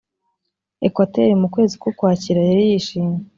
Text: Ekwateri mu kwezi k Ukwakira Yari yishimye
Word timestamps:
Ekwateri 0.87 1.33
mu 1.41 1.47
kwezi 1.53 1.73
k 1.81 1.83
Ukwakira 1.91 2.39
Yari 2.49 2.63
yishimye 2.71 3.19